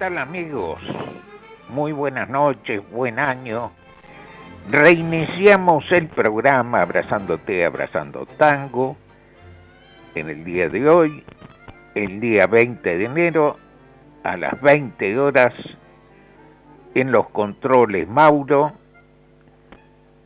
[0.00, 0.80] Tal amigos?
[1.68, 3.70] Muy buenas noches, buen año.
[4.70, 8.96] Reiniciamos el programa Abrazándote, Abrazando Tango
[10.14, 11.22] en el día de hoy,
[11.94, 13.56] el día 20 de enero,
[14.24, 15.52] a las 20 horas,
[16.94, 18.72] en los controles Mauro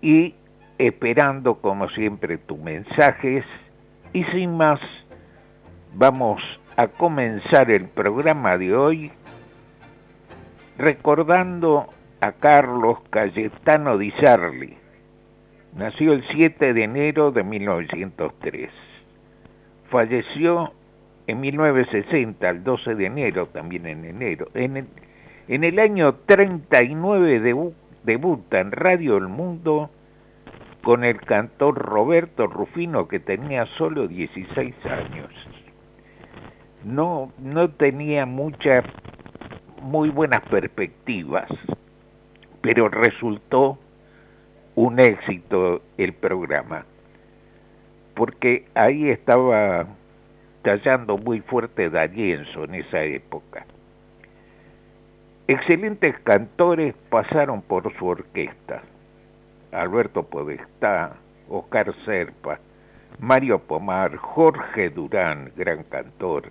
[0.00, 0.36] y
[0.78, 3.44] esperando como siempre tus mensajes
[4.12, 4.78] y sin más
[5.94, 6.40] vamos
[6.76, 9.12] a comenzar el programa de hoy
[10.78, 11.88] recordando
[12.20, 14.76] a Carlos Cayetano Di Sarli.
[15.76, 18.70] Nació el 7 de enero de 1903.
[19.90, 20.72] Falleció
[21.26, 24.48] en 1960, el 12 de enero, también en enero.
[24.54, 29.90] En el, año 39 debuta en Radio El Mundo
[30.82, 35.30] con el cantor Roberto Rufino, que tenía solo 16 años.
[36.84, 38.82] No, no tenía mucha
[39.84, 41.46] muy buenas perspectivas,
[42.62, 43.78] pero resultó
[44.74, 46.86] un éxito el programa,
[48.14, 49.86] porque ahí estaba
[50.62, 53.66] tallando muy fuerte D'Arienzo en esa época.
[55.46, 58.82] Excelentes cantores pasaron por su orquesta.
[59.70, 61.16] Alberto Podestá,
[61.50, 62.58] Oscar Serpa,
[63.18, 66.50] Mario Pomar, Jorge Durán, gran cantor,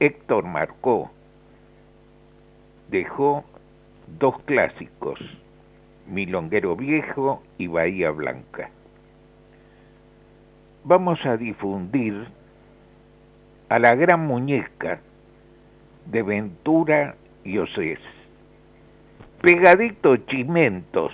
[0.00, 1.10] Héctor Marcó,
[2.88, 3.44] dejó
[4.18, 5.18] dos clásicos,
[6.06, 8.70] Milonguero Viejo y Bahía Blanca.
[10.84, 12.28] Vamos a difundir
[13.68, 15.00] a la gran muñeca
[16.06, 17.98] de Ventura y Osés.
[19.42, 21.12] Pegadito Chimentos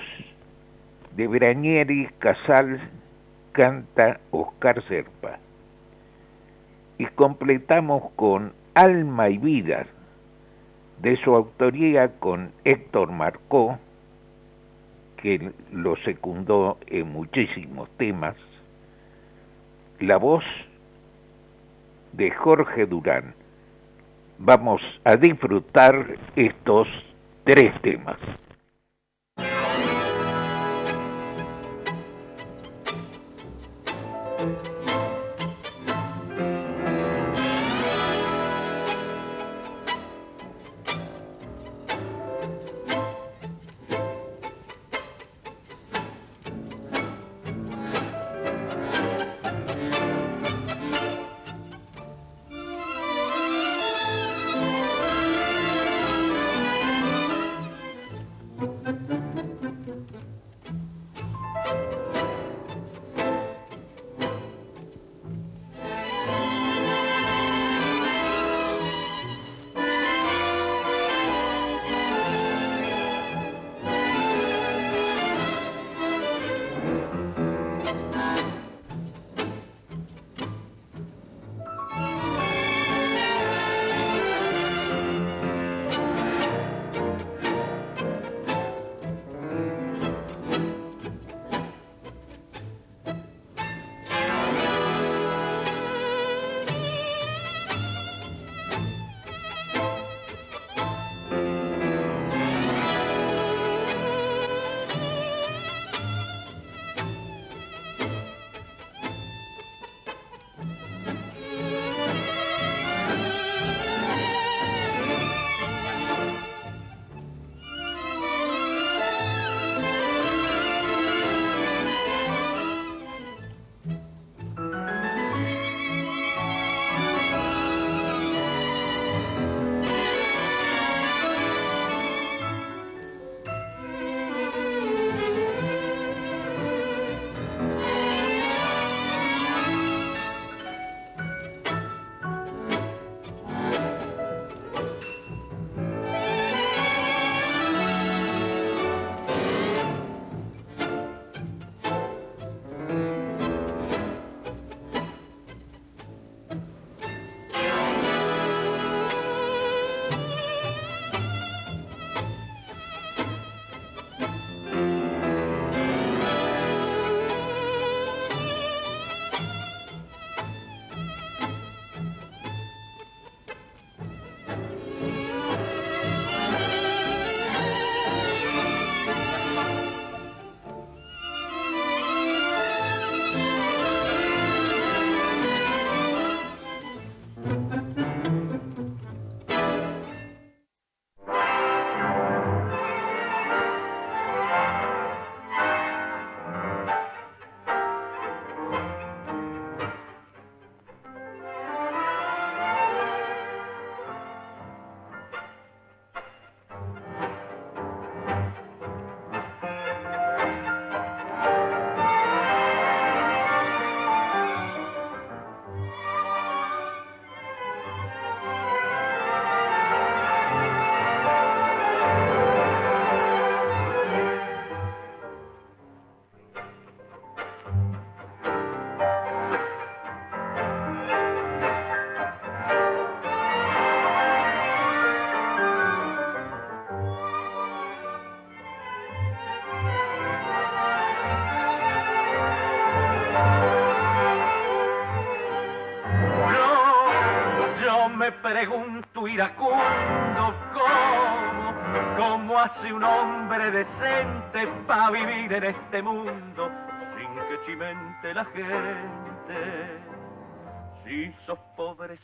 [1.17, 2.81] de Brañeri Casal
[3.53, 5.39] canta Oscar Serpa.
[6.99, 9.87] Y completamos con Alma y Vida
[11.03, 13.79] de su autoría con Héctor Marcó,
[15.17, 18.37] que lo secundó en muchísimos temas,
[19.99, 20.45] la voz
[22.13, 23.35] de Jorge Durán.
[24.39, 26.89] Vamos a disfrutar estos
[27.45, 28.19] tres temas.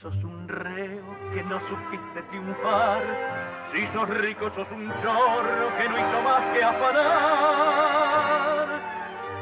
[0.01, 1.05] Sos un reo
[1.35, 3.03] que no supiste triunfar,
[3.73, 7.89] si sos rico sos un chorro que no hizo más que afanar.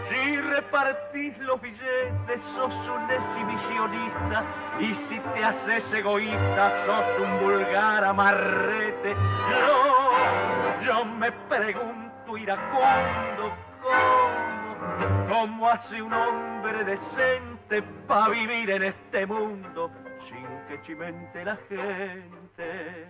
[0.09, 4.45] Si repartís los billetes, sos un exhibicionista.
[4.81, 9.15] Y si te haces egoísta, sos un vulgar amarrete.
[9.51, 19.27] Yo, yo me pregunto iracundo cómo, cómo hace un hombre decente para vivir en este
[19.27, 19.91] mundo
[20.69, 23.07] que chimente la gente.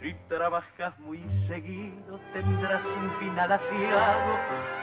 [0.00, 4.38] Si trabajas muy seguido tendrás un final asiado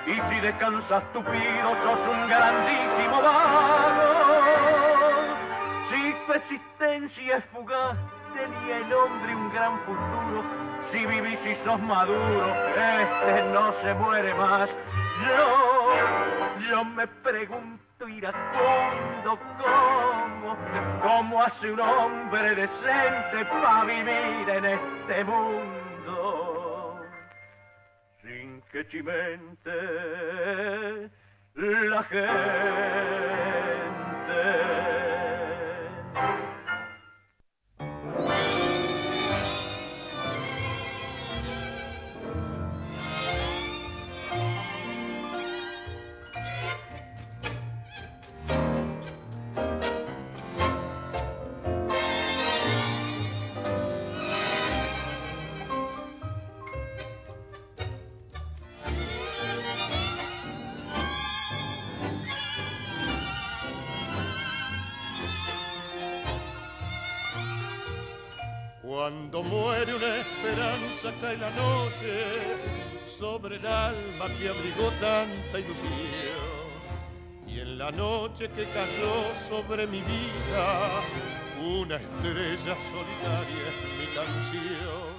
[0.06, 4.27] y si descansas tupido sos un grandísimo vago.
[5.89, 7.97] Si tu existencia es fugaz
[8.35, 10.44] tenía el hombre un gran futuro.
[10.91, 12.47] Si vivís y sos maduro,
[12.77, 14.69] este no se muere más.
[15.25, 20.55] Yo, yo me pregunto iracundo cómo,
[21.01, 27.01] cómo hace un hombre decente para vivir en este mundo
[28.21, 29.71] sin que chimente
[31.55, 32.27] la gente.
[68.98, 72.18] Cuando muere una esperanza cae la noche
[73.06, 76.58] sobre el alma que abrigó tanta ilusión.
[77.46, 79.13] Y en la noche que cayó
[79.48, 81.04] sobre mi vida,
[81.62, 85.13] una estrella solitaria es mi canción.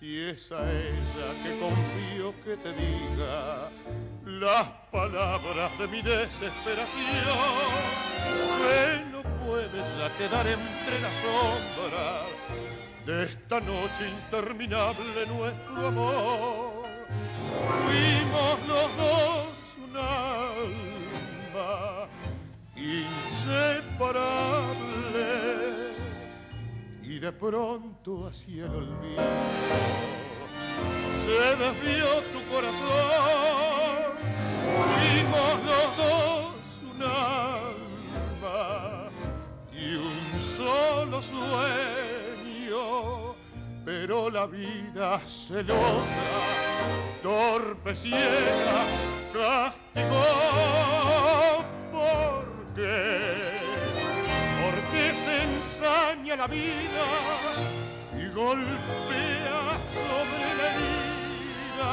[0.00, 3.68] Y es a ella que confío que te diga
[4.26, 6.86] las palabras de mi desesperación.
[8.62, 12.67] Que no puedes ya quedar entre las sombras
[13.08, 16.84] de esta noche interminable nuestro amor.
[17.86, 19.48] Fuimos los dos
[19.82, 21.72] un alma
[22.76, 23.86] inseparable
[27.02, 29.22] y de pronto hacia el olvido
[31.22, 34.18] se desvió tu corazón.
[34.84, 36.52] Fuimos los dos
[36.92, 38.60] un alma
[39.72, 42.07] y un solo sueño
[43.88, 46.28] pero la vida celosa,
[47.22, 48.84] torpe ciega,
[49.32, 50.28] castigó.
[51.90, 52.44] ¿Por
[52.76, 53.32] qué?
[54.62, 57.06] Porque se ensaña la vida
[58.12, 61.92] y golpea sobre la herida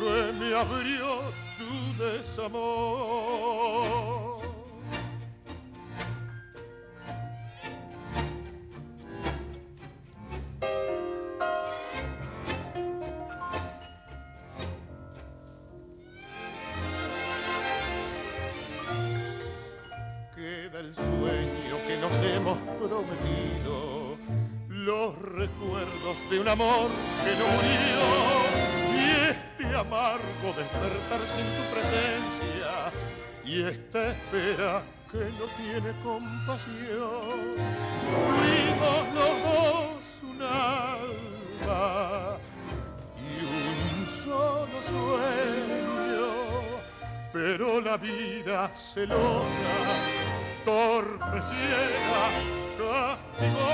[0.00, 1.08] que me abrió
[1.58, 3.48] tu desamor.
[20.78, 24.16] El sueño que nos hemos prometido,
[24.68, 26.88] los recuerdos de un amor
[27.24, 28.02] que no murió
[28.94, 28.96] y
[29.30, 32.92] este amargo despertar sin tu presencia
[33.44, 37.56] y esta espera que no tiene compasión.
[38.06, 39.87] Fuimos los dos
[43.16, 46.28] y un solo sueño,
[47.32, 50.08] pero la vida celosa
[50.64, 52.24] torpe ciega
[52.78, 53.68] castigó.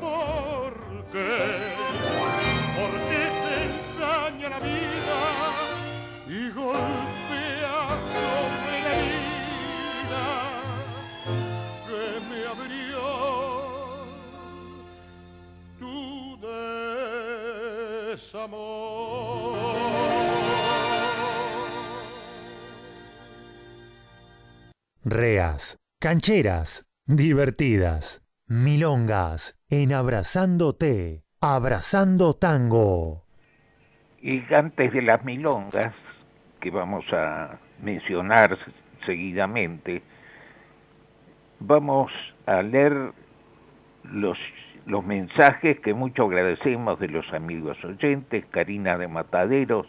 [0.00, 0.72] ¿Por?
[18.36, 19.76] Desamor.
[25.04, 33.24] reas, cancheras, divertidas, milongas, en abrazándote, abrazando tango.
[34.20, 35.94] Y antes de las milongas,
[36.60, 38.58] que vamos a mencionar
[39.06, 40.02] seguidamente,
[41.60, 42.10] vamos
[42.46, 43.12] a leer
[44.02, 44.38] los,
[44.86, 49.86] los mensajes que mucho agradecemos de los amigos oyentes, Karina de Mataderos,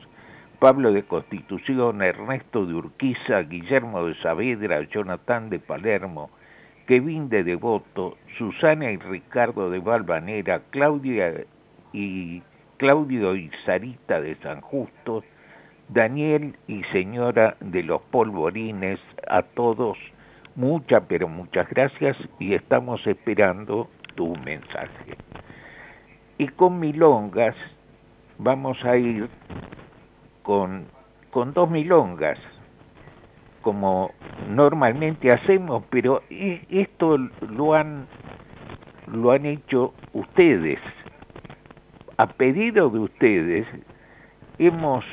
[0.60, 6.32] Pablo de Constitución, Ernesto de Urquiza, Guillermo de Saavedra, Jonathan de Palermo,
[6.88, 11.46] Kevin de Devoto, Susana y Ricardo de Valvanera, Claudia
[11.94, 12.42] y
[12.78, 15.24] Claudio y Sarita de San Justo,
[15.90, 19.00] Daniel y señora de los polvorines,
[19.30, 19.96] a todos
[20.56, 25.16] muchas pero muchas gracias y estamos esperando tu mensaje.
[26.38, 27.56] Y con milongas
[28.38, 29.30] vamos a ir
[30.44, 30.88] con,
[31.32, 32.38] con dos milongas,
[33.62, 34.12] como
[34.50, 38.08] normalmente hacemos, pero esto lo han,
[39.08, 40.80] lo han hecho ustedes.
[42.18, 43.68] A pedido de ustedes,
[44.58, 45.06] hemos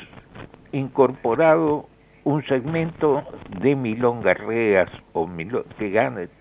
[0.73, 1.89] incorporado
[2.25, 3.23] un segmento
[3.61, 5.29] de milongas reas o
[5.79, 5.99] que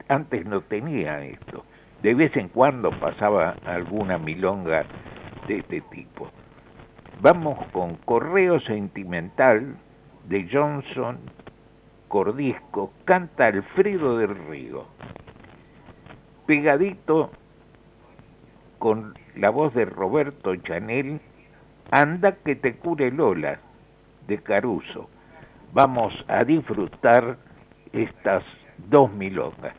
[0.07, 1.65] antes no tenía esto.
[2.03, 4.83] De vez en cuando pasaba alguna milonga
[5.47, 6.29] de este tipo.
[7.21, 9.77] Vamos con Correo Sentimental
[10.27, 11.17] de Johnson
[12.09, 14.85] Cordisco, canta Alfredo del Río.
[16.45, 17.31] Pegadito
[18.79, 21.21] con la voz de Roberto Chanel,
[21.89, 23.59] Anda que te cure Lola,
[24.27, 25.09] de Caruso.
[25.71, 27.37] Vamos a disfrutar
[27.93, 28.43] estas
[28.89, 29.73] dos milongas.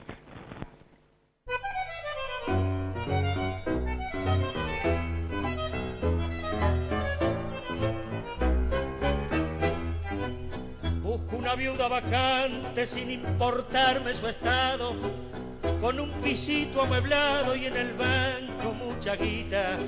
[11.75, 14.95] Viuda vacante sin importarme su estado,
[15.81, 19.79] con un pisito amueblado y en el banco mucha guita,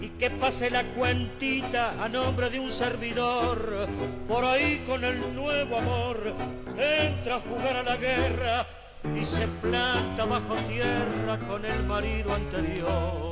[0.00, 3.88] y que pase la cuentita a nombre de un servidor,
[4.28, 6.34] por ahí con el nuevo amor,
[6.76, 8.66] entra a jugar a la guerra
[9.16, 13.28] y se planta bajo tierra con el marido anterior.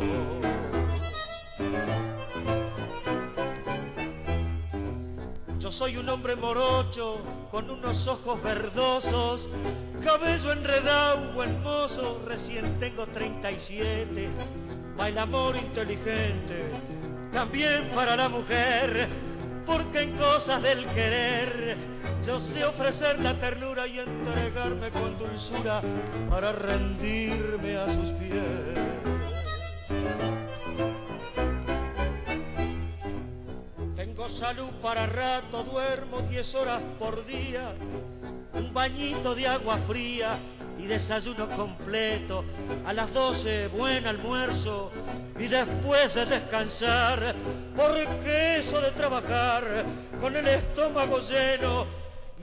[5.67, 7.19] Yo soy un hombre morocho
[7.51, 9.51] con unos ojos verdosos,
[10.01, 14.31] cabello enredado, hermoso, recién tengo 37.
[14.97, 16.71] Baila amor inteligente,
[17.33, 19.09] también para la mujer,
[19.67, 21.77] porque en cosas del querer
[22.25, 25.83] yo sé ofrecer la ternura y entregarme con dulzura
[26.31, 29.46] para rendirme a sus pies.
[34.37, 37.73] Salud para rato, duermo diez horas por día,
[38.53, 40.39] un bañito de agua fría
[40.79, 42.45] y desayuno completo,
[42.85, 44.93] a las doce buen almuerzo
[45.39, 47.35] y después de descansar,
[47.75, 49.87] porque eso de trabajar
[50.21, 51.87] con el estómago lleno,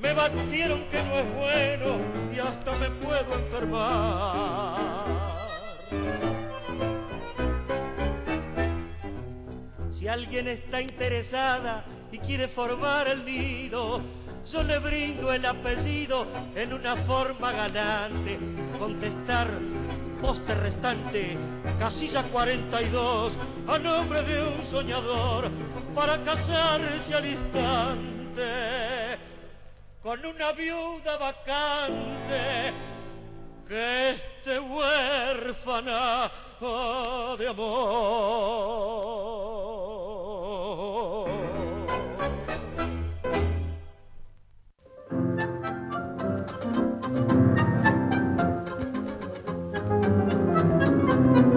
[0.01, 1.99] me batieron que no es bueno
[2.33, 5.42] y hasta me puedo enfermar.
[10.13, 13.99] Alguien está interesada y quiere formar el nido,
[14.45, 18.37] yo le brindo el apellido en una forma galante.
[18.77, 19.49] Contestar
[20.21, 21.35] poste restante,
[21.79, 23.33] casilla 42,
[23.67, 25.49] a nombre de un soñador,
[25.95, 28.43] para casarse al instante
[30.03, 32.73] con una viuda vacante
[33.67, 36.31] que esté huérfana
[37.39, 39.52] de amor.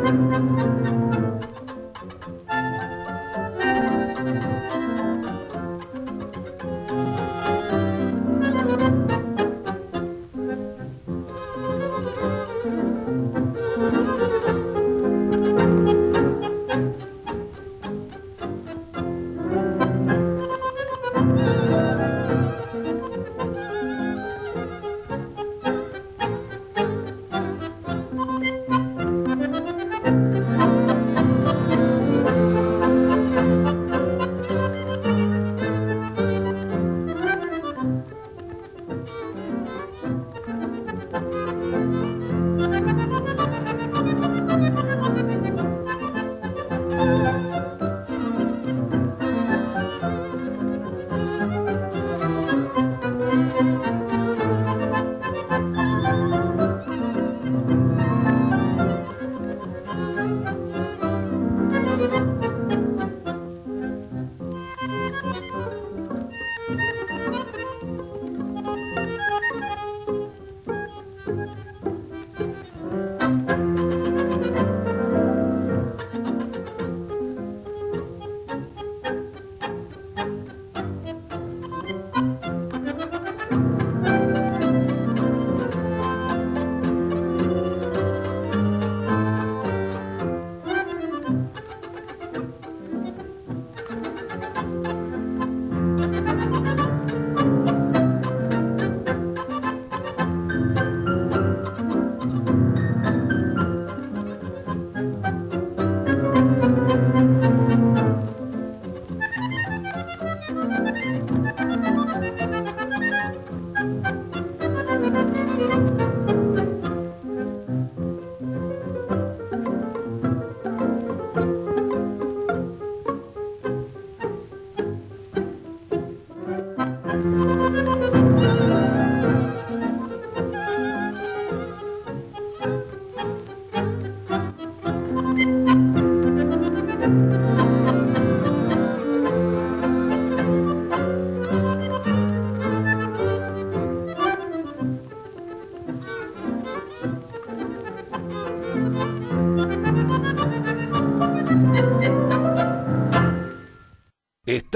[0.06, 0.85] Música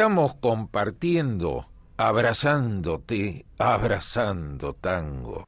[0.00, 1.66] Estamos compartiendo,
[1.98, 5.46] abrazándote, abrazando tango.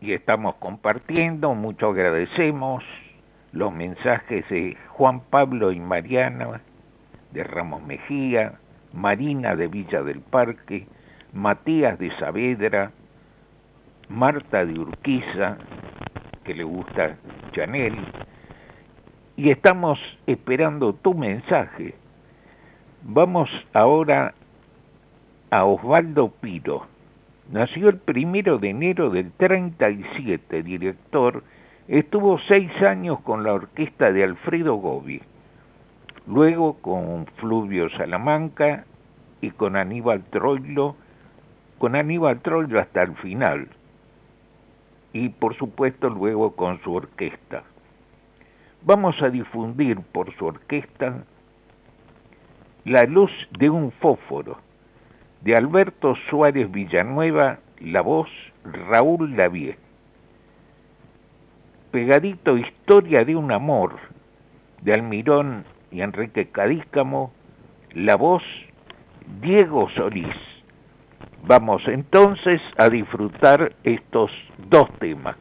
[0.00, 2.84] Y estamos compartiendo, mucho agradecemos
[3.50, 6.60] los mensajes de Juan Pablo y Mariana
[7.32, 8.60] de Ramos Mejía,
[8.92, 10.86] Marina de Villa del Parque,
[11.32, 12.92] Matías de Saavedra,
[14.08, 15.58] Marta de Urquiza,
[16.44, 17.16] que le gusta
[17.50, 17.96] Chanel,
[19.34, 21.96] y estamos esperando tu mensaje.
[23.10, 24.34] Vamos ahora
[25.50, 26.86] a Osvaldo Piro.
[27.50, 31.42] Nació el primero de enero del 37, director,
[31.88, 35.22] estuvo seis años con la orquesta de Alfredo Gobi,
[36.26, 38.84] luego con Fluvio Salamanca
[39.40, 40.94] y con Aníbal Troilo,
[41.78, 43.68] con Aníbal Troilo hasta el final,
[45.14, 47.62] y por supuesto luego con su orquesta.
[48.82, 51.24] Vamos a difundir por su orquesta
[52.84, 54.58] La luz de un fósforo,
[55.42, 58.28] de Alberto Suárez Villanueva, la voz
[58.64, 59.76] Raúl Lavie.
[61.90, 63.96] Pegadito Historia de un amor,
[64.82, 67.32] de Almirón y Enrique Cadícamo,
[67.94, 68.42] la voz
[69.40, 70.36] Diego Solís.
[71.44, 74.30] Vamos entonces a disfrutar estos
[74.68, 75.36] dos temas.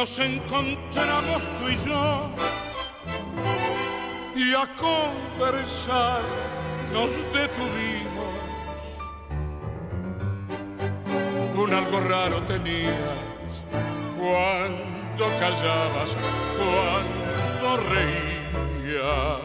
[0.00, 2.30] Nos encontramos tú y yo
[4.34, 6.22] y a conversar
[6.90, 8.32] nos detuvimos.
[11.54, 13.52] Un algo raro tenías
[14.18, 16.16] cuando callabas,
[16.56, 19.42] cuando reías.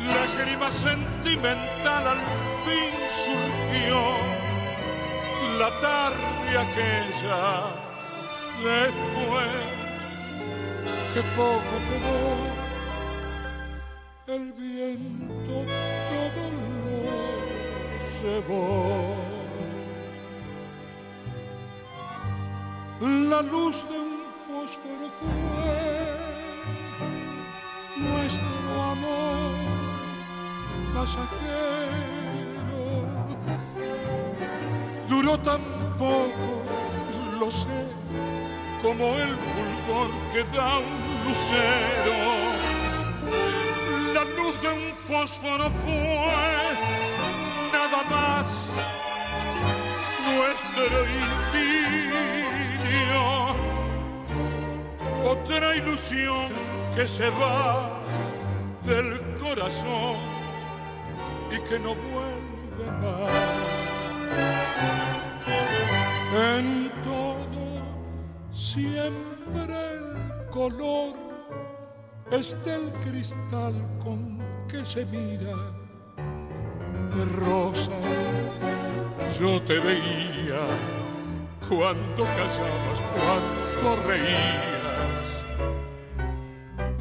[0.00, 2.22] Lágrima sentimental al
[2.64, 2.92] fin
[3.24, 4.00] surgió
[5.60, 7.89] la tarde aquella
[8.62, 9.48] después
[11.14, 12.60] que poco quedó
[14.36, 15.54] el viento
[16.10, 16.42] todo
[16.84, 17.00] lo
[18.22, 19.16] llevó.
[23.00, 24.14] La luz de un
[24.46, 25.40] fósforo fue
[27.96, 29.52] nuestro amor
[30.94, 32.00] pasajero.
[35.08, 35.62] Duró tan
[35.96, 36.62] poco,
[37.40, 37.99] lo sé
[38.82, 40.84] como el fulgor que da un
[41.26, 42.18] lucero.
[44.14, 46.38] La luz de un fósforo fue
[47.72, 48.56] nada más
[50.24, 51.04] nuestro
[51.54, 53.24] idilio.
[55.24, 56.52] Otra ilusión
[56.94, 58.02] que se va
[58.86, 60.16] del corazón
[61.50, 63.60] y que no vuelve más.
[68.72, 71.14] Siempre el color
[72.30, 75.56] es del cristal con que se mira
[77.12, 77.90] de rosa.
[79.40, 80.62] Yo te veía
[81.68, 85.26] cuando callabas, cuando reías.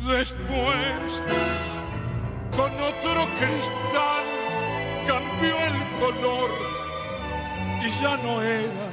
[0.07, 1.21] Después,
[2.57, 4.25] con otro cristal,
[5.05, 6.49] cambió el color
[7.85, 8.88] y ya no eras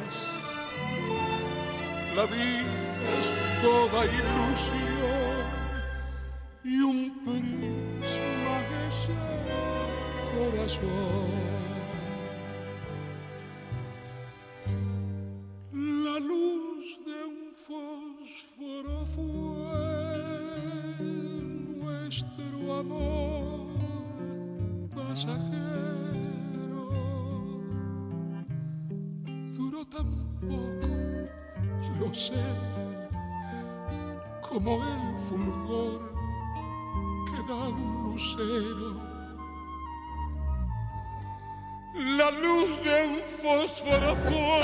[2.16, 2.64] la vida
[3.18, 3.26] es
[3.61, 5.44] toda ilusión
[6.64, 8.57] y un prisma
[8.88, 9.18] ese
[10.33, 11.31] corazón.
[15.74, 19.76] La luz de un fósforo fue
[21.85, 23.66] nuestro amor
[24.94, 25.37] pasajero.
[29.55, 30.09] Duró tan
[30.40, 30.75] poco
[34.40, 36.00] como el fulgor
[37.26, 38.90] que da un lucero.
[41.94, 44.61] La luz de un fósforo fue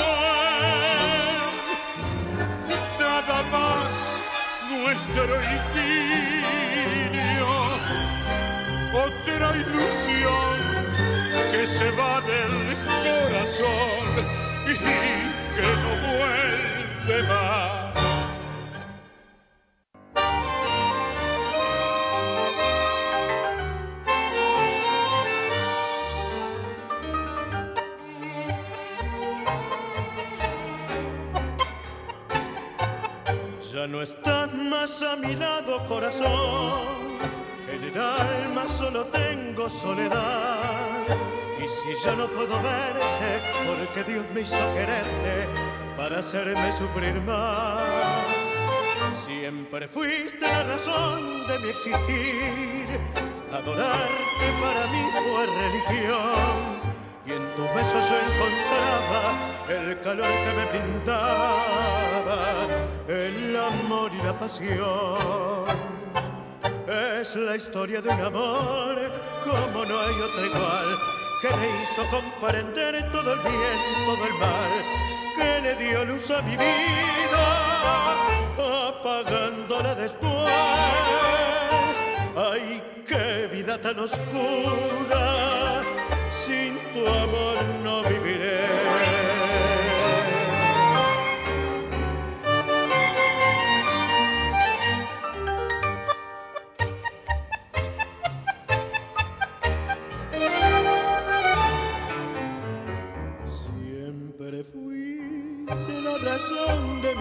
[2.98, 3.92] nada más
[4.70, 6.32] nuestro idilio,
[8.94, 10.56] otra ilusión
[11.50, 14.06] que se va del corazón
[14.64, 16.81] y que no vuelve
[33.72, 37.18] ya no estás más a mi lado, corazón.
[37.68, 41.06] En el alma solo tengo soledad.
[41.58, 45.48] Y si ya no puedo verte, porque Dios me hizo quererte,
[45.96, 47.80] para hacerme sufrir más.
[49.14, 53.00] Siempre fuiste la razón de mi existir.
[53.52, 56.92] Adorarte para mí fue religión.
[57.24, 59.22] Y en tus besos yo encontraba
[59.68, 62.38] el calor que me brindaba,
[63.06, 65.92] el amor y la pasión.
[66.88, 69.12] Es la historia de un amor
[69.44, 70.98] como no hay otra igual,
[71.40, 76.42] que me hizo comprender todo el bien, todo el mal, que le dio luz a
[76.42, 77.46] mi vida,
[78.88, 80.52] apagándola después.
[82.36, 85.82] Ay, qué vida tan oscura,
[86.30, 89.11] sin tu amor no viviré.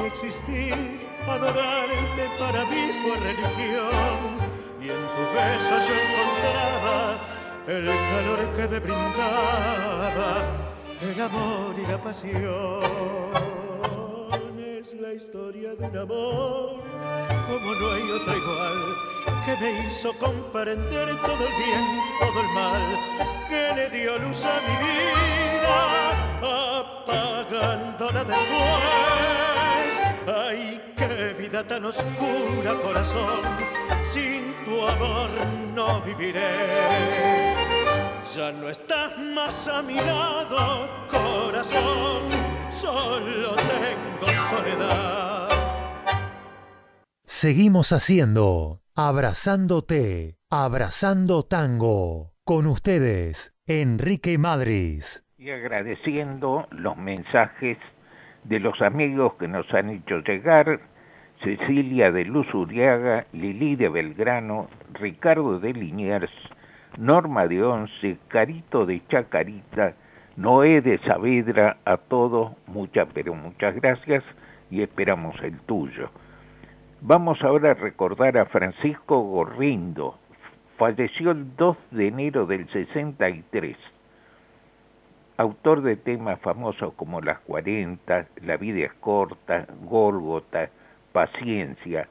[0.01, 0.73] Mi existir,
[1.27, 4.19] adorarte para mí fue religión,
[4.81, 6.97] y en tu beso yo encontraba
[7.67, 10.29] el calor que me brindaba,
[11.01, 13.31] el amor y la pasión.
[14.59, 16.81] Es la historia de un amor
[17.47, 18.79] como no hay otra igual,
[19.45, 21.85] que me hizo comprender todo el bien,
[22.19, 22.81] todo el mal,
[23.49, 25.77] que le dio luz a mi vida,
[26.79, 29.60] apagándola después.
[30.27, 33.41] Ay, qué vida tan oscura, corazón,
[34.03, 35.29] sin tu amor
[35.73, 36.41] no viviré.
[38.35, 42.29] Ya no estás más a mi lado, corazón,
[42.69, 45.49] solo tengo soledad.
[47.25, 52.33] Seguimos haciendo Abrazándote, Abrazando Tango.
[52.43, 55.23] Con ustedes, Enrique Madris.
[55.37, 57.77] Y agradeciendo los mensajes
[58.43, 60.79] de los amigos que nos han hecho llegar,
[61.43, 66.31] Cecilia de Luz Uriaga, Lili de Belgrano, Ricardo de Liniers,
[66.97, 69.93] Norma de Once, Carito de Chacarita,
[70.35, 74.23] Noé de Saavedra, a todos muchas pero muchas gracias
[74.69, 76.09] y esperamos el tuyo.
[77.01, 80.19] Vamos ahora a recordar a Francisco Gorrindo.
[80.77, 83.75] Falleció el 2 de enero del 63.
[85.41, 90.69] Autor de temas famosos como Las 40, La vida es corta, Gólgota,
[91.13, 92.07] Paciencia.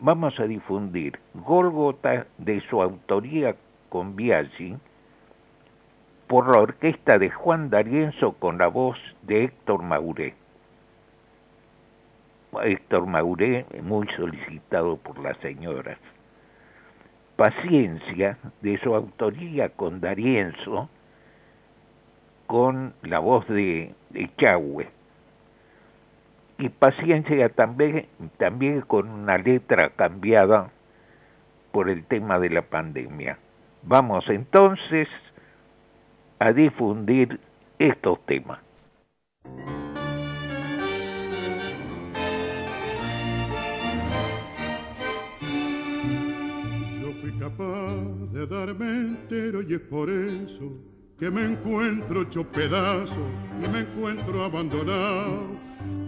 [0.00, 3.56] Vamos a difundir Gólgota de su autoría
[3.88, 4.76] con Biaggi
[6.26, 10.34] por la orquesta de Juan D'Arienzo con la voz de Héctor Mauré.
[12.64, 15.96] Héctor Mauré, muy solicitado por las señoras.
[17.36, 20.90] Paciencia, de su autoría con Darienzo,
[22.52, 24.86] con la voz de, de Chahue.
[26.58, 30.70] Y Paciencia también, también con una letra cambiada
[31.72, 33.38] por el tema de la pandemia.
[33.84, 35.08] Vamos entonces
[36.40, 37.40] a difundir
[37.78, 38.58] estos temas.
[47.38, 47.96] capaz
[48.32, 50.91] de darme entero y es por eso
[51.22, 53.24] que me encuentro hecho pedazo
[53.64, 55.56] y me encuentro abandonado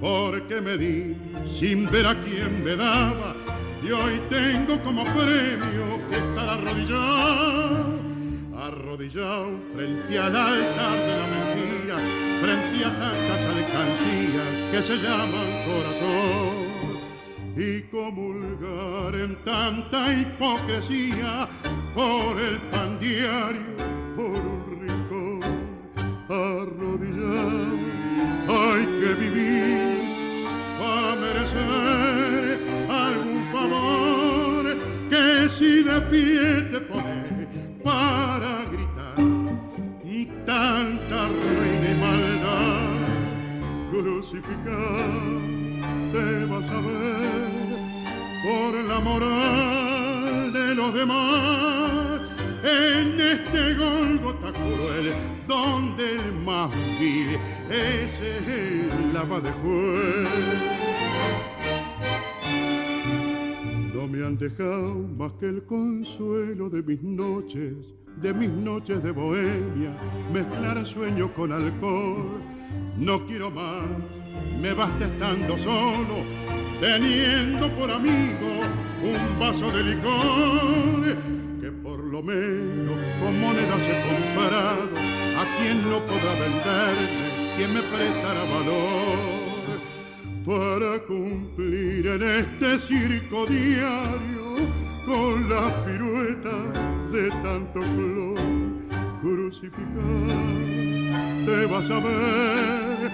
[0.00, 1.16] porque me di
[1.57, 3.37] sin ver a quien me daba
[3.81, 7.96] y hoy tengo como premio que estar arrodillado
[8.57, 11.96] arrodillado frente al altar de la mentira
[12.40, 16.64] frente a tantas alcantías que se llaman corazón
[17.57, 21.48] y comulgar en tanta hipocresía
[21.94, 24.04] por el pan diario,
[26.35, 27.77] arrodillado.
[28.49, 29.99] Hay que vivir
[30.79, 34.62] para merecer algún favor
[35.11, 37.47] que si de pie te pone
[37.83, 38.94] para gritar
[40.47, 43.05] tanta ruina y maldad
[43.90, 45.09] crucificar
[46.12, 47.44] te vas a ver
[48.44, 51.84] por la moral de los demás
[52.64, 55.12] en este Golgota cruel
[55.46, 56.70] donde el más
[57.70, 60.29] ese es el lava de juez.
[63.94, 69.11] No me han dejado más que el consuelo de mis noches, de mis noches de
[69.11, 69.94] bohemia,
[70.33, 72.40] mezclar sueño con alcohol.
[72.96, 73.83] No quiero más
[74.61, 76.24] me basta estando solo,
[76.81, 78.62] teniendo por amigo
[79.03, 81.43] un vaso de licor
[82.22, 84.88] menos con monedas he comprado.
[85.40, 87.07] A quien no podrá venderme,
[87.57, 89.44] quien me prestará valor
[90.46, 94.44] para cumplir en este circo diario
[95.07, 98.38] con las piruetas de tanto flor
[99.22, 99.85] crucificar.
[101.46, 103.11] Te vas a ver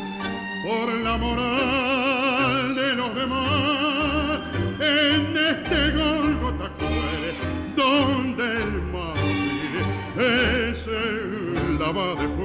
[0.64, 4.40] por la moral de los demás
[4.80, 6.70] en este Golgota
[7.76, 8.89] donde el
[11.92, 12.39] lava de juez.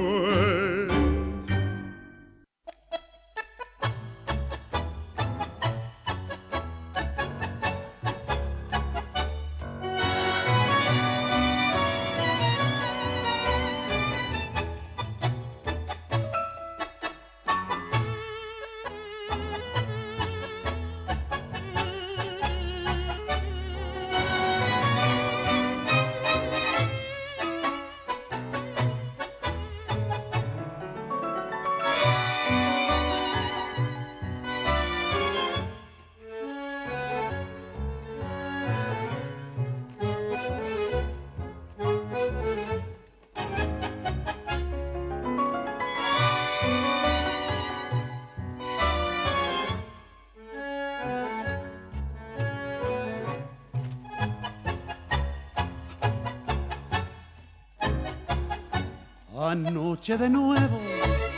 [59.96, 60.78] Anoche de nuevo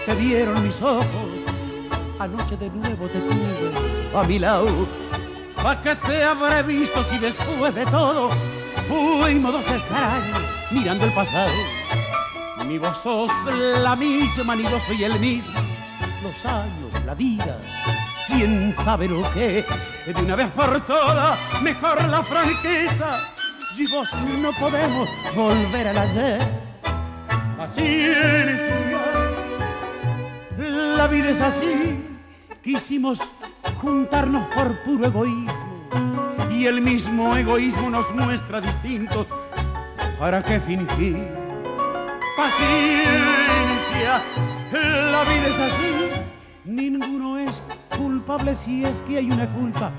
[0.04, 1.06] te vieron mis ojos,
[2.18, 4.66] anoche de nuevo te tuve a mi lado.
[5.54, 8.30] ¿Para qué te habré visto si después de todo
[8.88, 10.40] fuimos dos extraños
[10.72, 11.52] mirando el pasado?
[12.66, 15.60] Ni vos sos la misma, ni yo soy el mismo.
[16.24, 17.60] Los años, la vida,
[18.26, 19.64] quién sabe lo que.
[20.04, 23.20] De una vez por todas, mejor la franqueza.
[23.76, 24.08] Si vos
[24.42, 26.67] no podemos volver al ayer
[30.96, 32.04] La vida es así,
[32.62, 33.18] quisimos
[33.80, 35.68] juntarnos por puro egoísmo
[36.50, 39.26] y el mismo egoísmo nos muestra distintos.
[40.18, 41.16] ¿Para qué fingir?
[42.36, 44.20] Paciencia,
[44.72, 46.20] la vida es así,
[46.64, 47.62] ninguno es
[47.96, 49.92] culpable si es que hay una culpa.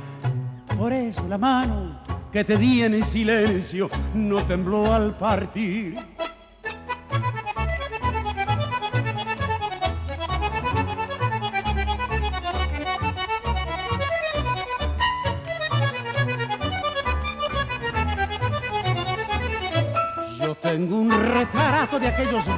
[0.78, 5.98] Por eso la mano que te di en silencio no tembló al partir.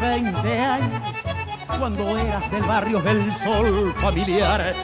[0.01, 1.01] 20 años,
[1.77, 4.75] cuando eras del barrio del sol familiar.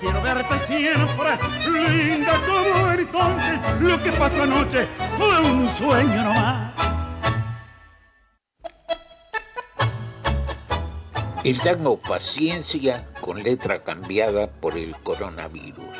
[0.00, 1.38] Quiero verte siempre,
[1.70, 3.80] linda como entonces.
[3.80, 6.72] Lo que pasó anoche fue un sueño nomás.
[11.44, 15.96] El tango Paciencia con letra cambiada por el coronavirus.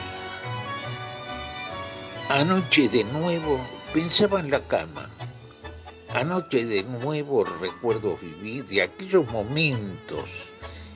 [2.29, 3.61] Anoche de nuevo
[3.93, 5.09] pensaba en la cama
[6.14, 10.31] Anoche de nuevo recuerdo vivir de aquellos momentos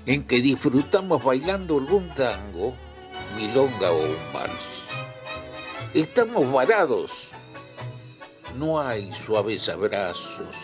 [0.06, 2.76] en que disfrutamos bailando algún tango,
[3.36, 4.64] milonga o un vals.
[5.92, 7.10] Estamos varados,
[8.54, 10.54] no hay suaves abrazos,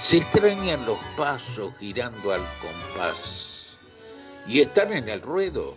[0.00, 3.76] se extrañan los pasos girando al compás
[4.48, 5.76] y están en el ruedo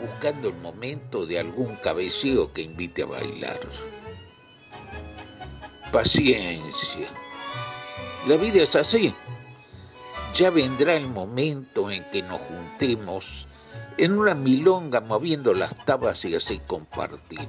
[0.00, 3.60] buscando el momento de algún cabeceo que invite a bailar.
[5.92, 7.10] Paciencia
[8.26, 9.14] la vida es así.
[10.34, 13.46] Ya vendrá el momento en que nos juntemos
[13.98, 17.48] en una milonga moviendo las tabas y así compartir.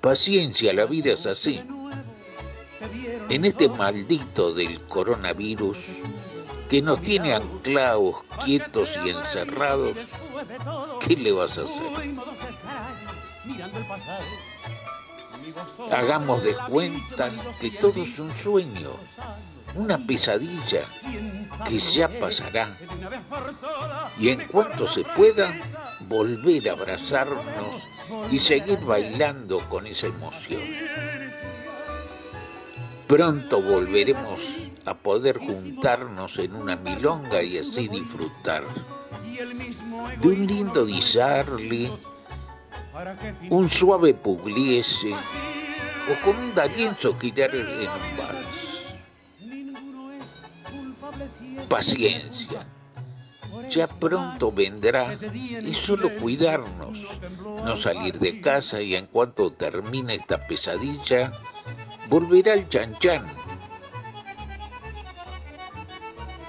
[0.00, 1.62] Paciencia, la vida es así.
[3.28, 5.76] En este maldito del coronavirus
[6.68, 9.94] que nos tiene anclados, quietos y encerrados,
[11.00, 11.92] ¿qué le vas a hacer?
[15.90, 18.90] Hagamos de cuenta que todo es un sueño,
[19.74, 20.82] una pesadilla
[21.64, 22.76] que ya pasará.
[24.18, 25.54] Y en cuanto se pueda,
[26.08, 27.82] volver a abrazarnos
[28.30, 30.62] y seguir bailando con esa emoción.
[33.06, 34.40] Pronto volveremos
[34.84, 38.64] a poder juntarnos en una milonga y así disfrutar
[40.20, 41.90] de un lindo disarli
[43.50, 48.58] un suave pugliese o con un D'Arienzo girar en un vals.
[51.68, 52.60] Paciencia.
[53.70, 55.18] ya pronto vendrá
[55.62, 56.98] y solo cuidarnos,
[57.64, 61.32] no salir de casa y en cuanto termine esta pesadilla,
[62.08, 63.24] volverá el chan chan.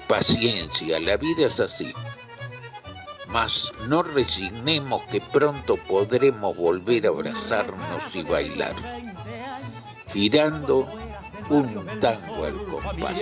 [0.07, 1.93] Paciencia, la vida es así.
[3.34, 8.76] Mas no resignemos que pronto podremos volver a abrazarnos y bailar,
[10.13, 10.88] girando
[11.50, 13.15] un tango al compás.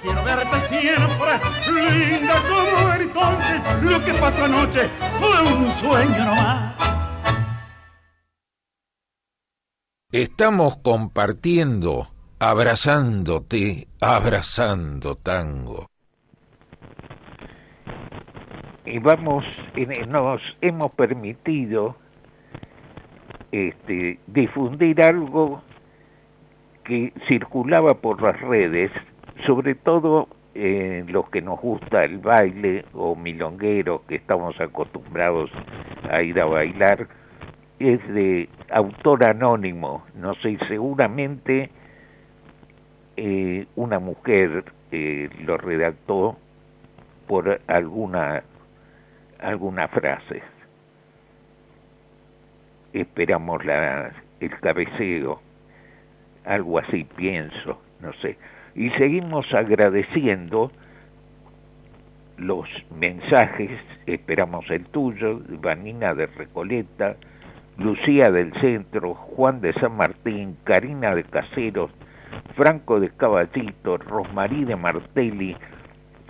[0.00, 1.40] Quiero verte siempre,
[1.74, 3.82] linda como entonces.
[3.82, 6.76] Lo que pasó anoche fue un sueño nomás.
[10.12, 12.06] Estamos compartiendo,
[12.38, 15.88] abrazándote, abrazando tango.
[18.86, 19.44] Y vamos,
[20.08, 21.96] nos hemos permitido
[23.50, 25.60] este, difundir algo
[26.84, 28.92] que circulaba por las redes,
[29.44, 35.50] sobre todo en los que nos gusta el baile o milonguero, que estamos acostumbrados
[36.08, 37.08] a ir a bailar,
[37.80, 41.70] es de autor anónimo, no sé, seguramente
[43.16, 46.36] eh, una mujer eh, lo redactó
[47.26, 48.44] por alguna
[49.40, 50.42] alguna frase.
[52.92, 55.40] Esperamos la, el cabeceo
[56.46, 58.38] algo así pienso, no sé.
[58.74, 60.70] Y seguimos agradeciendo
[62.38, 63.70] los mensajes,
[64.06, 67.16] esperamos el tuyo, Vanina de Recoleta,
[67.78, 71.90] Lucía del Centro, Juan de San Martín, Karina de Caseros,
[72.54, 75.56] Franco de Caballito, Rosmarí de Martelli,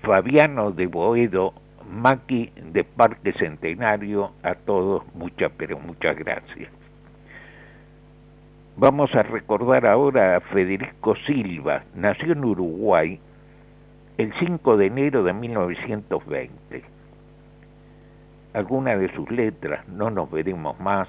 [0.02, 1.52] Fabiano de Boedo,
[1.90, 6.70] Maki de Parque Centenario, a todos muchas, pero muchas gracias.
[8.76, 13.18] Vamos a recordar ahora a Federico Silva, nació en Uruguay
[14.18, 16.82] el 5 de enero de 1920.
[18.52, 21.08] Alguna de sus letras, No nos veremos más,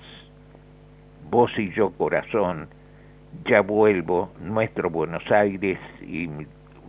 [1.30, 2.68] Vos y yo corazón,
[3.46, 6.30] Ya vuelvo, Nuestro Buenos Aires y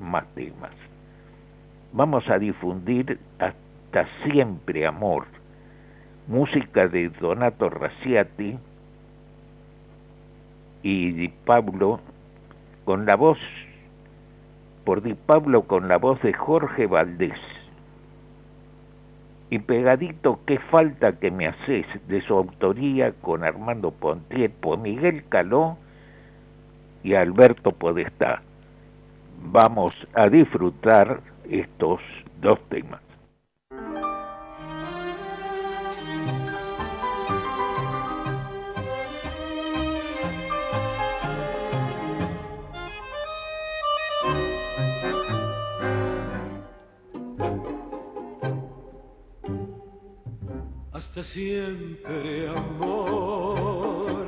[0.01, 0.73] más temas.
[1.93, 3.68] Vamos a difundir hasta
[4.25, 5.27] siempre amor,
[6.27, 8.59] música de Donato Raciati,
[10.83, 12.01] y Di Pablo
[12.85, 13.39] con la voz,
[14.85, 17.39] por Di Pablo con la voz de Jorge Valdés.
[19.51, 25.79] Y pegadito, qué falta que me haces, de su autoría con Armando Pontiepo, Miguel Caló
[27.03, 28.43] y Alberto Podestá.
[29.41, 32.01] Vamos a disfrutar estos
[32.43, 33.08] dos temas.
[51.23, 54.27] Siempre amor,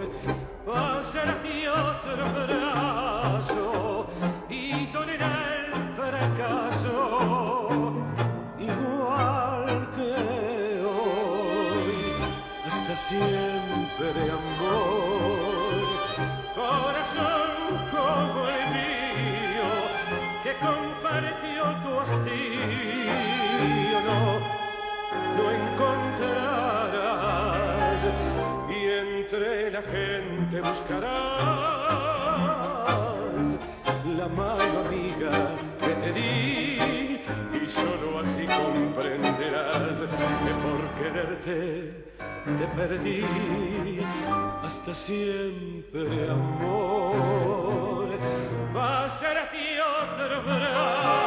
[0.65, 1.37] pasará
[1.69, 4.07] otro brazo
[4.49, 6.95] y dolerá el fracaso.
[8.59, 9.67] Igual
[9.97, 10.13] que
[10.87, 11.99] hoy,
[12.67, 15.83] hasta siempre amor,
[16.55, 17.53] corazón
[17.91, 19.71] como el mío
[20.45, 22.80] que compartió tu hastío,
[25.81, 27.61] no encontrará
[28.71, 31.11] entre la gente buscarás
[34.19, 35.33] la mano amiga
[35.81, 37.21] que te di
[37.63, 39.99] y solo así comprenderás
[40.45, 41.59] que por quererte
[42.59, 43.25] te perdí
[44.65, 48.09] hasta siempre amor.
[48.77, 51.20] Va a ser a ti otro brazo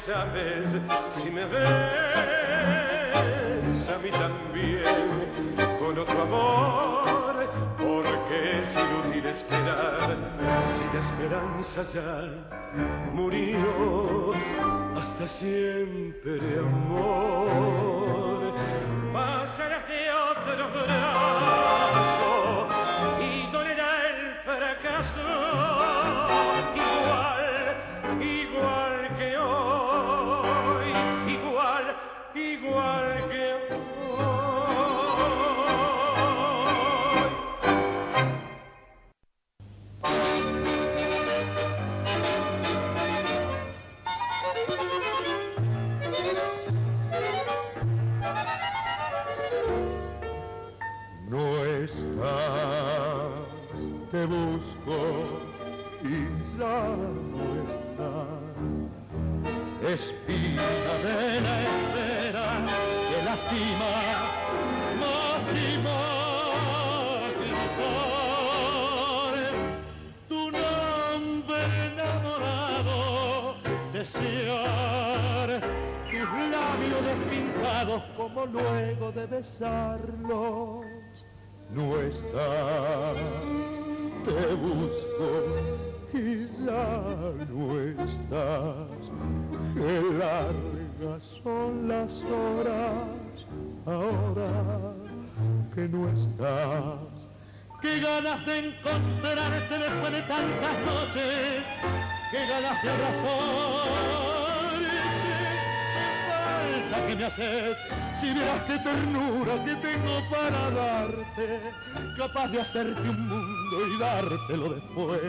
[0.00, 0.76] sabes
[1.12, 1.68] si me ves
[3.88, 4.84] a mí también
[5.78, 10.16] con otro amor, porque es inútil esperar
[10.64, 12.28] si la esperanza ya
[13.12, 14.34] murió
[14.96, 18.54] hasta siempre, amor.
[19.12, 20.52] Pasarás de otro
[78.16, 80.86] como luego de besarlos
[81.70, 83.16] no estás,
[84.24, 85.28] te busco
[86.14, 89.02] y ya no estás.
[89.74, 93.46] Qué largas son las horas
[93.86, 94.94] ahora
[95.74, 97.28] que no estás.
[97.82, 101.64] Qué ganas de encontrarte después de tantas noches,
[102.32, 104.47] qué ganas de abrazarte
[106.98, 107.76] falta me haces
[108.20, 111.60] si vieras qué ternura que tengo para darte,
[112.16, 115.20] capaz de hacerte un mundo y dártelo después.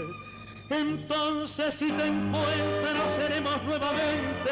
[0.70, 4.52] Entonces si te encuentro seremos nuevamente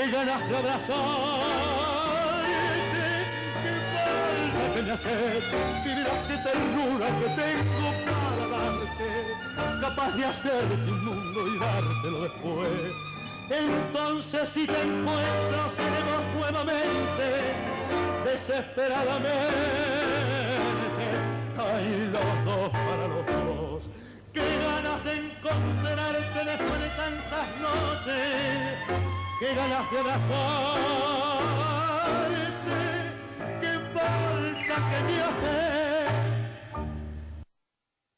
[0.00, 0.94] Qué ganas de abrazarte.
[3.62, 5.44] Qué falta que me haces.
[5.82, 9.08] Si vieras qué ternura que tengo para darte.
[9.82, 12.94] Capaz de hacerte un mundo y dártelo después.
[13.50, 17.26] Entonces si te encuentro seremos nuevamente
[18.24, 19.36] desesperadamente.
[21.58, 23.82] Ay, los dos para los dos.
[24.32, 29.09] Qué ganas de encontrarte después de tantas noches.
[29.40, 30.34] Qué ganas de abrazarte.
[33.62, 35.60] Qué falta que me hace.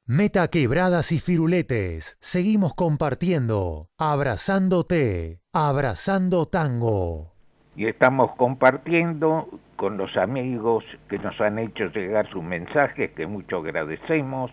[0.04, 2.16] Meta quebradas y firuletes.
[2.20, 3.86] Seguimos compartiendo.
[3.98, 5.38] Abrazándote.
[5.52, 7.30] Abrazando tango.
[7.76, 13.58] Y estamos compartiendo con los amigos que nos han hecho llegar sus mensajes, que mucho
[13.58, 14.50] agradecemos.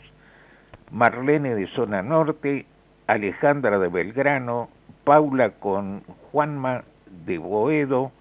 [0.91, 2.67] Marlene de Zona Norte,
[3.07, 4.69] Alejandra de Belgrano,
[5.09, 6.01] Paula con
[6.31, 6.83] Juanma
[7.25, 8.11] de Boedo,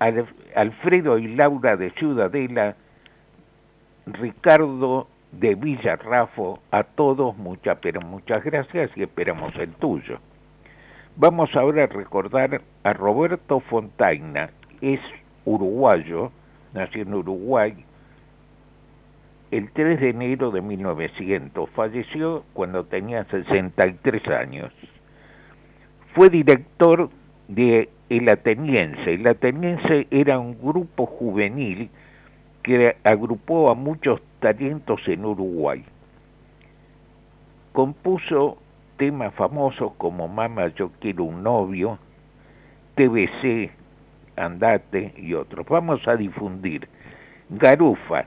[0.00, 2.76] Al- Alfredo y Laura de Ciudadela,
[4.04, 10.18] Ricardo de Villarrafo, a todos muchas, pero muchas gracias y esperamos el tuyo.
[11.16, 14.50] Vamos ahora a recordar a Roberto Fontaina,
[14.82, 15.00] es
[15.46, 16.32] uruguayo,
[16.74, 17.82] nació en Uruguay
[19.50, 24.70] el 3 de enero de 1900, falleció cuando tenía 63 años.
[26.14, 27.08] Fue director
[27.48, 29.14] de El Ateniense.
[29.14, 31.88] El Ateniense era un grupo juvenil
[32.62, 35.84] que agrupó a muchos talentos en Uruguay.
[37.72, 38.58] Compuso
[38.98, 41.98] temas famosos como Mama, yo quiero un novio,
[42.94, 43.70] TBC,
[44.36, 45.66] Andate y otros.
[45.66, 46.88] Vamos a difundir
[47.48, 48.26] Garufa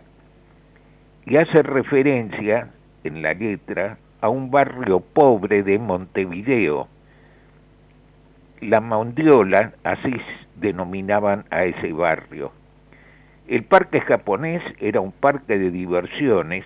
[1.25, 2.71] y hace referencia
[3.03, 6.87] en la letra a un barrio pobre de Montevideo.
[8.61, 10.13] La Mondiola, así
[10.55, 12.51] denominaban a ese barrio.
[13.47, 16.65] El parque japonés era un parque de diversiones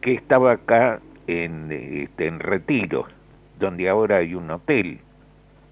[0.00, 3.06] que estaba acá en, este, en Retiro,
[3.58, 5.00] donde ahora hay un hotel,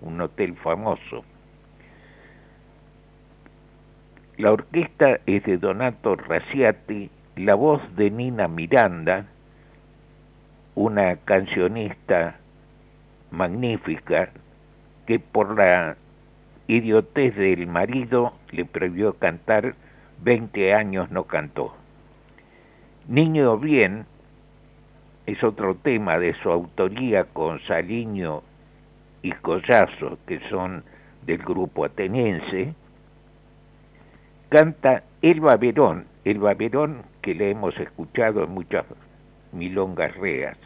[0.01, 1.25] un hotel famoso.
[4.37, 9.27] La orquesta es de Donato Raciati, la voz de Nina Miranda,
[10.75, 12.37] una cancionista
[13.31, 14.31] magnífica
[15.07, 15.97] que por la
[16.67, 19.75] idiotez del marido le prohibió cantar,
[20.23, 21.75] 20 años no cantó.
[23.09, 24.07] Niño Bien
[25.27, 28.43] es otro tema de su autoría con Saliño
[29.23, 30.85] y Collazo, que son
[31.27, 32.75] del grupo ateniense,
[34.49, 38.85] canta Elba Verón, Elba Verón que le hemos escuchado en muchas
[39.53, 40.59] milongas reas,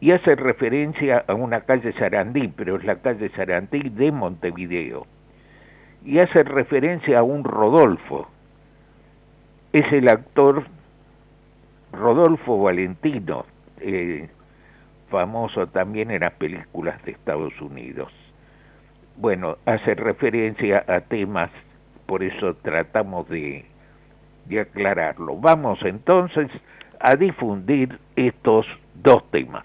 [0.00, 5.06] y hace referencia a una calle Sarandí, pero es la calle Sarandí de Montevideo,
[6.04, 8.28] y hace referencia a un Rodolfo,
[9.72, 10.64] es el actor
[11.92, 13.44] Rodolfo Valentino,
[13.80, 14.28] eh,
[15.10, 18.12] famoso también en las películas de Estados Unidos.
[19.16, 21.50] Bueno, hace referencia a temas,
[22.06, 23.66] por eso tratamos de,
[24.46, 25.36] de aclararlo.
[25.36, 26.48] Vamos entonces
[27.00, 29.64] a difundir estos dos temas.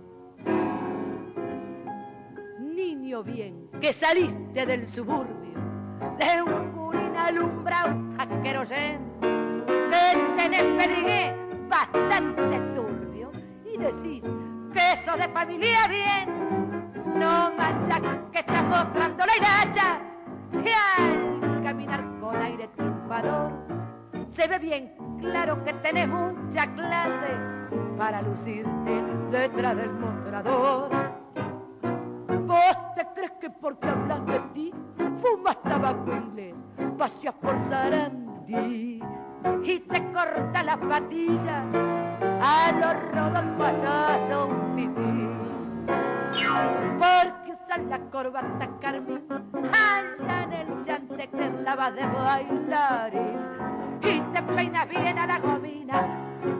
[2.81, 5.53] Niño bien, que saliste del suburbio
[6.17, 11.35] de un gurín alumbrado asquerosen, que tenés pedrigué
[11.69, 13.31] bastante turbio
[13.71, 14.23] y decís
[14.73, 18.01] que eso de familia bien, no mancha
[18.31, 19.99] que estás mostrando la iracha
[20.51, 23.51] y al caminar con aire triunfador
[24.27, 27.37] se ve bien claro que tenés mucha clase
[27.95, 31.20] para lucirte detrás del mostrador.
[32.47, 34.73] ¿Vos te crees que porque hablas de ti
[35.21, 36.55] fumas tabaco inglés,
[36.97, 39.01] paseas por Sarandí
[39.63, 41.65] y te corta las patillas
[42.41, 45.27] a los son pipí?
[46.99, 49.23] Porque usas la corbata carmín
[49.53, 53.39] allá en el chantecler la vas de bailarín
[54.01, 56.07] y te peinas bien a la gomina.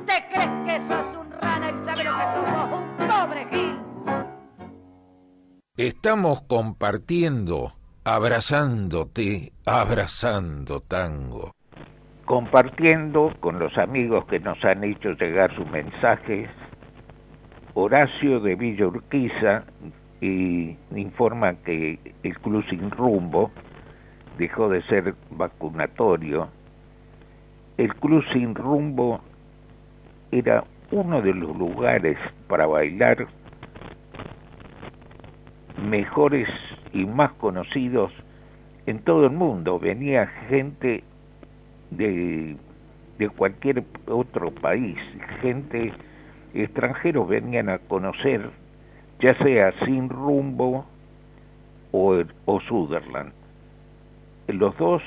[0.05, 1.11] ¿Te crees que sos
[5.82, 7.71] Estamos compartiendo,
[8.03, 11.55] abrazándote, abrazando tango.
[12.25, 16.51] Compartiendo con los amigos que nos han hecho llegar sus mensajes,
[17.73, 19.63] Horacio de Villa Urquiza
[20.21, 23.49] informa que el Club Sin Rumbo
[24.38, 26.49] dejó de ser vacunatorio
[27.77, 29.19] el Club Sin Rumbo
[30.32, 33.25] era uno de los lugares para bailar
[35.82, 36.47] mejores
[36.93, 38.11] y más conocidos
[38.86, 39.79] en todo el mundo.
[39.79, 41.03] Venía gente
[41.91, 42.55] de,
[43.17, 44.97] de cualquier otro país,
[45.41, 45.93] gente
[46.53, 48.49] extranjeros venían a conocer
[49.21, 50.86] ya sea Sin Rumbo
[51.91, 53.32] o, o Sutherland.
[54.47, 55.01] Los dos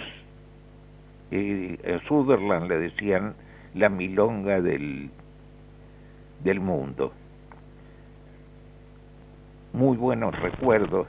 [1.30, 3.34] eh, Sutherland le decían
[3.74, 5.10] la milonga del,
[6.44, 7.12] del mundo.
[9.74, 11.06] Muy buenos recuerdos.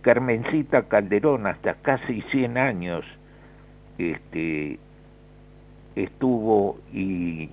[0.00, 3.04] Carmencita Calderón, hasta casi 100 años,
[3.98, 4.78] este,
[5.94, 7.50] estuvo y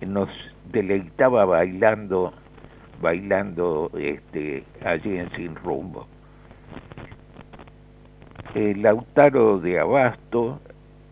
[0.00, 0.30] nos
[0.72, 2.32] deleitaba bailando
[3.02, 6.06] bailando este allí en Sin Rumbo
[8.56, 10.60] el Lautaro de Abasto,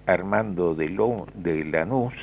[0.06, 2.14] Armando de, Lo, de Lanús,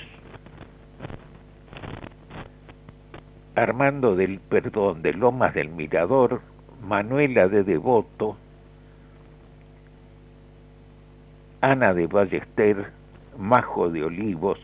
[3.56, 6.42] Armando del Perdón de Lomas del Mirador,
[6.82, 8.38] Manuela de Devoto,
[11.60, 12.92] Ana de Ballester,
[13.38, 14.60] Majo de Olivos,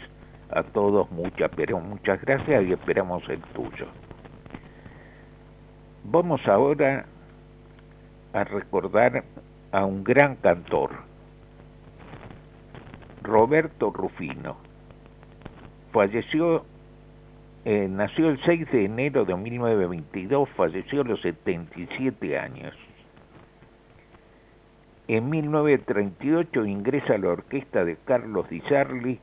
[0.49, 3.87] a todos muchas, pero muchas gracias y esperamos el tuyo.
[6.05, 7.05] Vamos ahora
[8.33, 9.23] a recordar
[9.71, 10.91] a un gran cantor,
[13.21, 14.55] Roberto Rufino.
[15.91, 16.65] Falleció,
[17.69, 22.73] eh, nació el 6 de enero de 1922, falleció a los 77 años.
[25.09, 29.19] En 1938 ingresa a la orquesta de Carlos Di Sarli,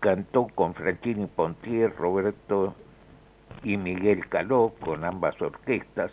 [0.00, 2.74] cantó con Franchini Pontier, Roberto
[3.62, 6.12] y Miguel Caló con ambas orquestas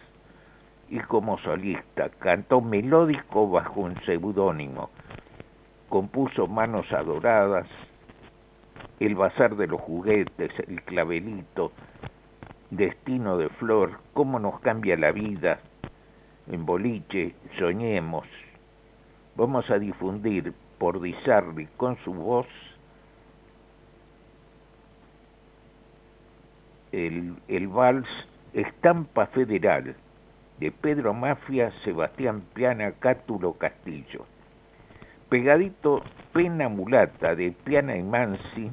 [0.89, 2.09] y como solista.
[2.19, 4.89] Cantó melódico bajo un seudónimo.
[5.87, 7.69] Compuso Manos Adoradas,
[8.99, 11.71] El Bazar de los Juguetes, El Clavelito,
[12.69, 15.59] Destino de Flor, Cómo nos cambia la vida,
[16.47, 18.27] en boliche, Soñemos.
[19.35, 22.47] Vamos a difundir por Disarli con su voz
[26.91, 28.07] el, el vals
[28.53, 29.95] Estampa Federal
[30.59, 34.25] de Pedro Mafia, Sebastián Piana, Cátulo Castillo.
[35.31, 36.03] Pegadito
[36.33, 38.69] Pena Mulata de Piana y Mansi.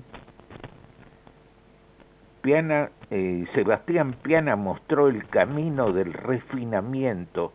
[2.41, 7.53] Piana, eh, Sebastián Piana mostró el camino del refinamiento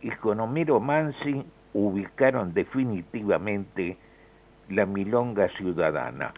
[0.00, 3.98] y con Homero Mansi ubicaron definitivamente
[4.70, 6.32] la milonga ciudadana.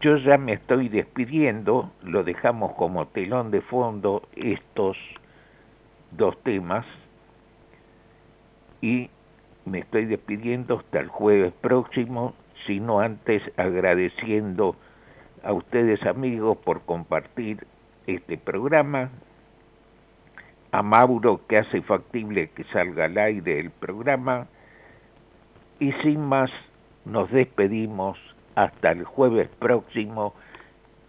[0.00, 4.96] Yo ya me estoy despidiendo, lo dejamos como telón de fondo estos
[6.12, 6.86] dos temas
[8.80, 9.10] y
[9.70, 12.34] me estoy despidiendo hasta el jueves próximo,
[12.66, 14.74] sino antes agradeciendo
[15.44, 17.66] a ustedes amigos por compartir
[18.06, 19.10] este programa,
[20.72, 24.48] a Mauro que hace factible que salga al aire el programa
[25.78, 26.50] y sin más
[27.04, 28.18] nos despedimos
[28.54, 30.34] hasta el jueves próximo.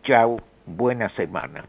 [0.03, 1.65] Chao, buena semana.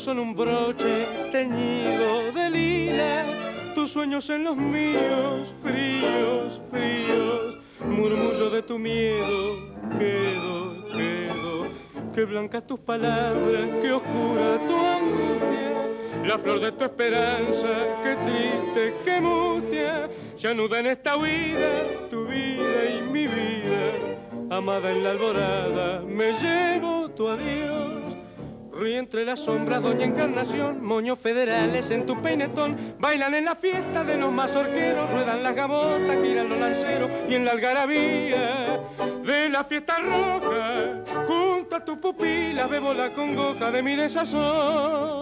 [0.00, 8.62] Son un broche teñido de lila, tus sueños en los míos, fríos, fríos, murmullo de
[8.62, 9.58] tu miedo,
[9.98, 11.66] quedo, quedo,
[12.14, 17.72] que blanca tus palabras, que oscura tu angustia, la flor de tu esperanza,
[18.02, 24.16] que triste, que mustia, se anuda en esta vida, tu vida y mi vida.
[24.50, 27.89] Amada en la alborada, me llevo tu adiós.
[29.30, 34.32] Las sombras, doña Encarnación, moños federales en tu peinetón, bailan en la fiesta de los
[34.32, 38.80] mazorqueros, ruedan las gabotas, giran los lanceros y en la algarabía
[39.24, 45.19] de la fiesta roja, junto a tu pupila bebo la congoja de mi desazón.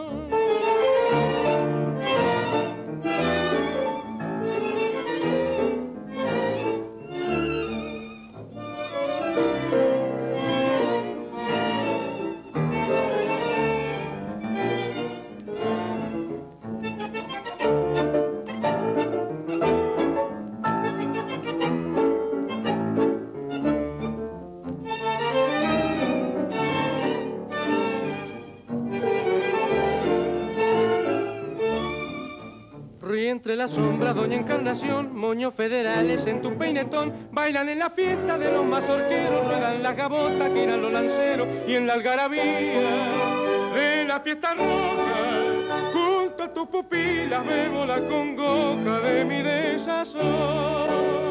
[33.49, 38.53] Entre la sombra, doña Encarnación, moños federales en tu peinetón, bailan en la fiesta de
[38.53, 44.53] los mazorqueros, ruedan las gabotas, giran los lanceros y en la algarabía de la fiesta
[44.53, 51.28] roja, junto a tus pupilas bebo la congoja de mi desazón.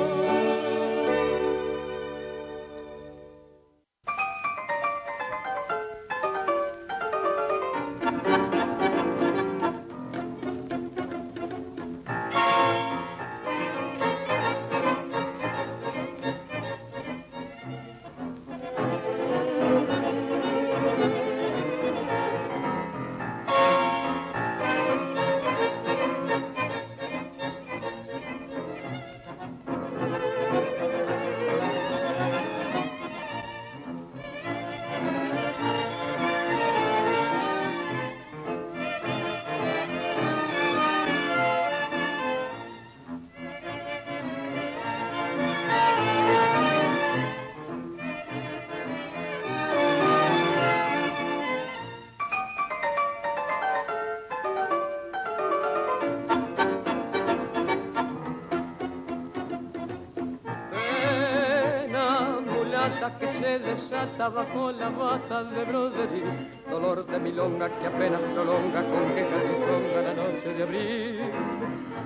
[63.97, 66.23] Desata bajo la bata de broderí,
[66.69, 71.21] dolor de milonga que apenas prolonga con quejas y la noche de abril.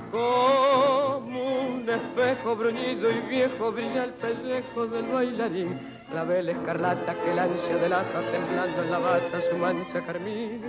[0.09, 5.79] Como un espejo bruñido y viejo brilla el pellejo del bailarín,
[6.13, 10.61] la vela escarlata que el ansia delata temblando en la bata su mancha carmín.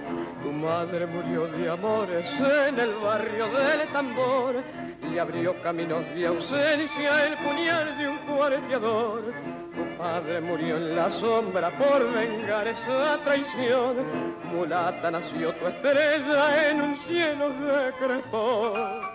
[0.43, 4.55] Tu madre murió de amores en el barrio del tambor
[5.13, 9.52] y abrió caminos de ausencia el puñal de un cuarteador
[10.03, 13.99] padre murió en la sombra por vengar esa traición.
[14.53, 19.12] Mulata nació tu estrella en un cielo de crepón.